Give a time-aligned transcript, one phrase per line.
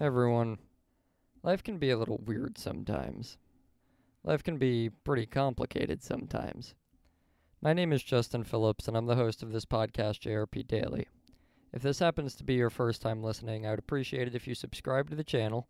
[0.00, 0.56] everyone.
[1.42, 3.36] Life can be a little weird sometimes.
[4.24, 6.74] Life can be pretty complicated sometimes.
[7.60, 11.06] My name is Justin Phillips, and I'm the host of this podcast, JRP Daily.
[11.74, 14.54] If this happens to be your first time listening, I would appreciate it if you
[14.54, 15.68] subscribe to the channel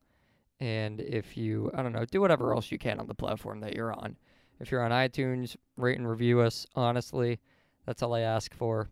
[0.60, 3.74] and if you, I don't know, do whatever else you can on the platform that
[3.74, 4.16] you're on.
[4.60, 6.66] If you're on iTunes, rate and review us.
[6.76, 7.40] Honestly,
[7.84, 8.90] that's all I ask for.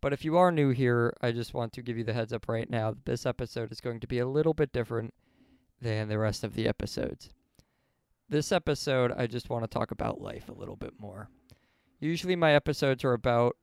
[0.00, 2.48] But if you are new here, I just want to give you the heads up
[2.48, 5.12] right now that this episode is going to be a little bit different
[5.80, 7.30] than the rest of the episodes.
[8.28, 11.28] This episode, I just want to talk about life a little bit more.
[11.98, 13.56] Usually, my episodes are about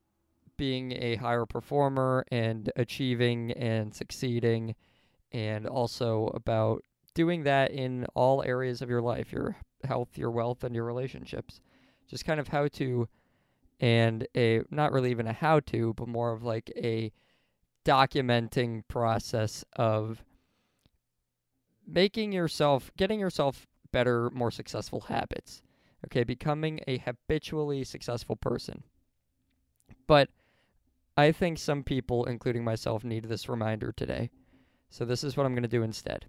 [0.58, 4.76] being a higher performer and achieving and succeeding,
[5.32, 10.64] and also about doing that in all areas of your life your health, your wealth,
[10.64, 11.62] and your relationships.
[12.08, 13.08] Just kind of how to,
[13.80, 17.12] and a not really even a how to, but more of like a
[17.86, 20.24] documenting process of
[21.88, 25.62] making yourself, getting yourself better, more successful habits.
[26.06, 28.84] Okay, becoming a habitually successful person.
[30.06, 30.30] But
[31.18, 34.30] I think some people, including myself, need this reminder today.
[34.90, 36.28] So this is what I'm going to do instead.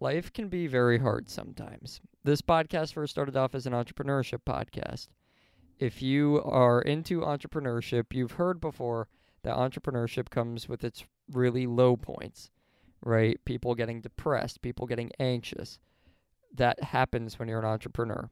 [0.00, 2.00] Life can be very hard sometimes.
[2.24, 5.08] This podcast first started off as an entrepreneurship podcast.
[5.80, 9.08] If you are into entrepreneurship, you've heard before
[9.42, 12.50] that entrepreneurship comes with its really low points,
[13.02, 13.42] right?
[13.44, 15.78] People getting depressed, people getting anxious.
[16.54, 18.30] That happens when you're an entrepreneur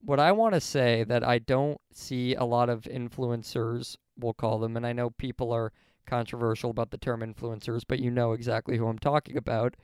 [0.00, 4.58] what I want to say that I don't see a lot of influencers, we'll call
[4.58, 5.72] them, and I know people are
[6.06, 9.74] controversial about the term influencers, but you know exactly who I'm talking about.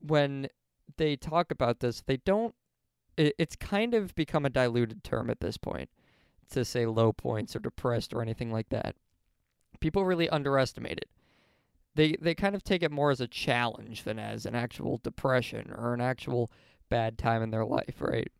[0.00, 0.48] When
[0.96, 2.54] they talk about this, they don't,
[3.18, 5.90] it, it's kind of become a diluted term at this point
[6.50, 8.96] to say low points or depressed or anything like that.
[9.80, 11.10] People really underestimate it.
[11.94, 15.72] They, they kind of take it more as a challenge than as an actual depression
[15.76, 16.50] or an actual
[16.88, 18.30] bad time in their life, right?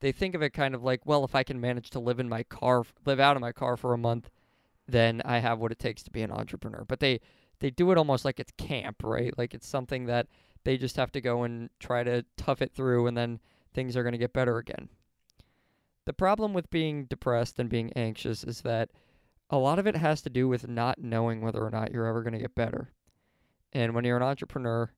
[0.00, 2.28] they think of it kind of like, well, if I can manage to live in
[2.28, 4.30] my car, live out of my car for a month,
[4.86, 6.84] then I have what it takes to be an entrepreneur.
[6.86, 7.20] But they
[7.60, 9.36] they do it almost like it's camp, right?
[9.36, 10.28] Like it's something that
[10.64, 13.40] they just have to go and try to tough it through and then
[13.74, 14.88] things are going to get better again.
[16.04, 18.90] The problem with being depressed and being anxious is that
[19.50, 22.22] a lot of it has to do with not knowing whether or not you're ever
[22.22, 22.92] going to get better.
[23.72, 24.90] And when you're an entrepreneur,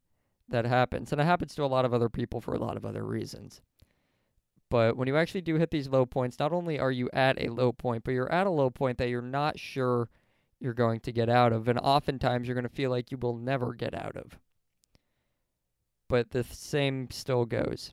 [0.49, 1.13] that happens.
[1.13, 3.61] And it happens to a lot of other people for a lot of other reasons.
[4.69, 7.49] But when you actually do hit these low points, not only are you at a
[7.49, 10.09] low point, but you're at a low point that you're not sure
[10.61, 11.67] you're going to get out of.
[11.67, 14.39] And oftentimes you're going to feel like you will never get out of.
[16.09, 17.93] But the same still goes.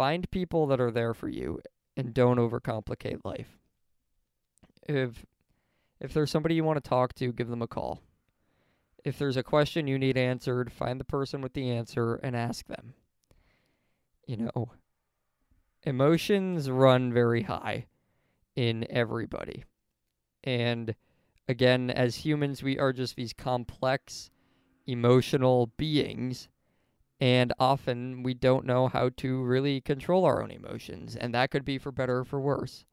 [0.00, 1.60] Find people that are there for you
[1.94, 3.58] and don't overcomplicate life.
[4.88, 5.26] If
[6.00, 8.00] if there's somebody you want to talk to, give them a call.
[9.04, 12.66] If there's a question you need answered, find the person with the answer and ask
[12.66, 12.94] them.
[14.26, 14.72] You know,
[15.82, 17.84] emotions run very high
[18.56, 19.64] in everybody.
[20.42, 20.94] And
[21.46, 24.30] again, as humans, we are just these complex
[24.86, 26.48] emotional beings.
[27.20, 31.16] And often we don't know how to really control our own emotions.
[31.16, 32.86] And that could be for better or for worse.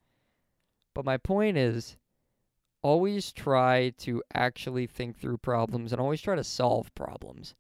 [0.94, 1.98] But my point is
[2.82, 7.56] always try to actually think through problems and always try to solve problems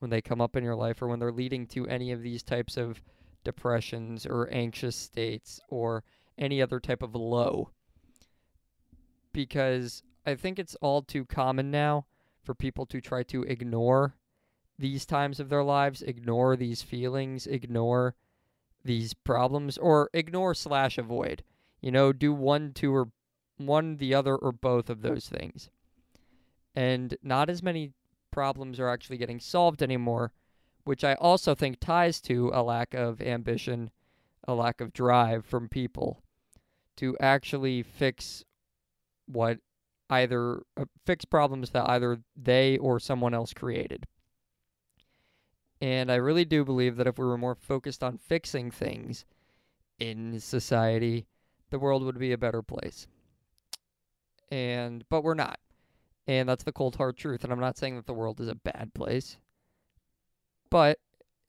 [0.00, 2.42] when they come up in your life or when they're leading to any of these
[2.42, 3.00] types of
[3.44, 6.02] depressions or anxious states or
[6.36, 7.70] any other type of low.
[9.32, 12.06] Because I think it's all too common now
[12.42, 14.14] for people to try to ignore
[14.78, 18.14] these times of their lives, ignore these feelings, ignore
[18.84, 21.42] these problems, or ignore slash avoid.
[21.80, 23.08] You know, do one, two, or
[23.56, 25.70] one, the other, or both of those things.
[26.74, 27.92] And not as many
[28.30, 30.32] problems are actually getting solved anymore
[30.84, 33.90] which I also think ties to a lack of ambition,
[34.46, 36.22] a lack of drive from people
[36.96, 38.44] to actually fix
[39.26, 39.58] what
[40.10, 44.06] either uh, fix problems that either they or someone else created.
[45.84, 49.24] And I really do believe that if we were more focused on fixing things
[49.98, 51.26] in society,
[51.70, 53.06] the world would be a better place.
[54.50, 55.58] And but we're not.
[56.26, 57.44] And that's the cold hard truth.
[57.44, 59.36] And I'm not saying that the world is a bad place
[60.74, 60.98] but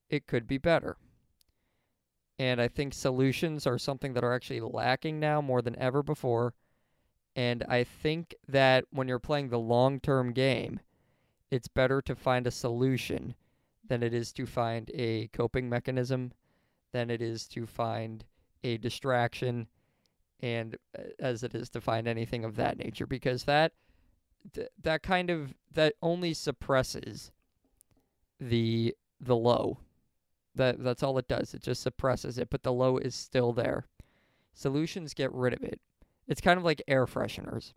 [0.07, 0.97] it could be better.
[2.37, 6.53] And I think solutions are something that are actually lacking now more than ever before.
[7.35, 10.79] And I think that when you're playing the long term game,
[11.49, 13.33] it's better to find a solution
[13.87, 16.31] than it is to find a coping mechanism,
[16.91, 18.25] than it is to find
[18.63, 19.67] a distraction,
[20.41, 23.73] and uh, as it is to find anything of that nature, because that
[24.53, 27.31] th- that kind of that only suppresses
[28.39, 29.79] the the low.
[30.55, 31.53] That that's all it does.
[31.53, 33.87] It just suppresses it, but the low is still there.
[34.53, 35.79] Solutions get rid of it.
[36.27, 37.73] It's kind of like air fresheners.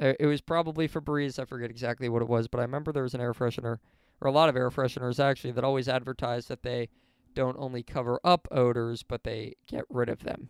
[0.00, 1.38] Uh, it was probably Febreze.
[1.38, 3.78] I forget exactly what it was, but I remember there was an air freshener,
[4.20, 6.88] or a lot of air fresheners actually, that always advertise that they
[7.34, 10.48] don't only cover up odors, but they get rid of them.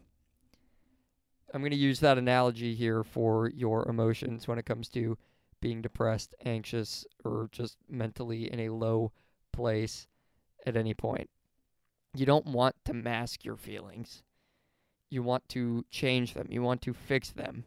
[1.53, 5.17] I'm going to use that analogy here for your emotions when it comes to
[5.61, 9.13] being depressed, anxious, or just mentally in a low
[9.53, 10.07] place
[10.67, 11.31] at any point.
[12.15, 14.23] You don't want to mask your feelings.
[15.11, 16.49] You want to change them.
[16.51, 17.65] You want to fix them.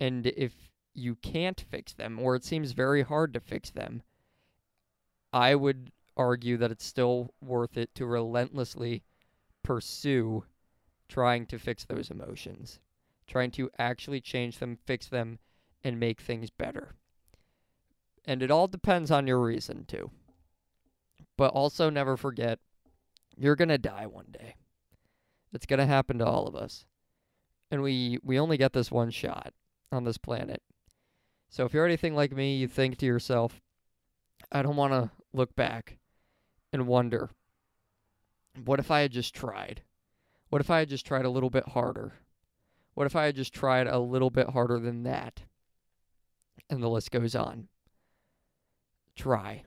[0.00, 0.52] And if
[0.94, 4.02] you can't fix them, or it seems very hard to fix them,
[5.32, 9.02] I would argue that it's still worth it to relentlessly
[9.62, 10.44] pursue
[11.08, 12.80] trying to fix those emotions,
[13.26, 15.38] trying to actually change them, fix them,
[15.84, 16.94] and make things better.
[18.26, 20.10] And it all depends on your reason, too.
[21.36, 22.58] But also never forget
[23.36, 24.56] you're going to die one day.
[25.52, 26.84] It's going to happen to all of us.
[27.70, 29.52] And we, we only get this one shot
[29.92, 30.62] on this planet.
[31.48, 33.60] So if you're anything like me, you think to yourself,
[34.50, 35.98] I don't want to look back
[36.72, 37.30] and wonder,
[38.64, 39.82] what if I had just tried?
[40.48, 42.14] What if I had just tried a little bit harder?
[42.94, 45.42] What if I had just tried a little bit harder than that?
[46.68, 47.68] And the list goes on.
[49.14, 49.64] Try.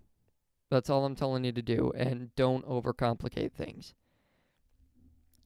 [0.70, 1.92] That's all I'm telling you to do.
[1.96, 3.94] And don't overcomplicate things.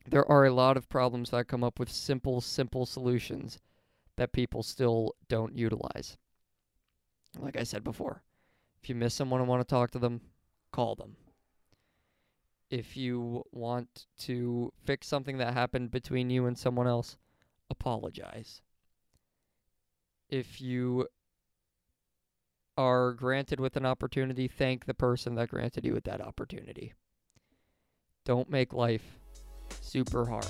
[0.08, 3.60] There are a lot of problems that come up with simple, simple solutions
[4.18, 6.18] that people still don't utilize.
[7.38, 8.24] Like I said before,
[8.86, 10.22] if you miss someone and want to talk to them,
[10.72, 11.16] call them.
[12.70, 17.18] If you want to fix something that happened between you and someone else,
[17.68, 18.62] apologize.
[20.30, 21.08] If you
[22.78, 26.94] are granted with an opportunity, thank the person that granted you with that opportunity.
[28.24, 29.18] Don't make life
[29.82, 30.46] super hard.